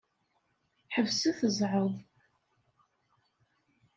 Ḥebset 0.93 1.39
zzeɛḍ. 1.51 1.91